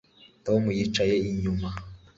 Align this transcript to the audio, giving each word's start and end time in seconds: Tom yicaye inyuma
Tom 0.45 0.63
yicaye 0.77 1.15
inyuma 1.31 1.69